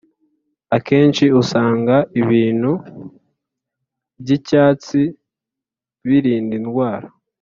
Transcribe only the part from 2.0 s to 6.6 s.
ibintu byicyatsi birinda